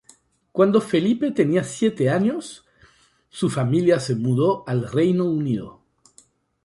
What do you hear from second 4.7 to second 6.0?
Reino Unido.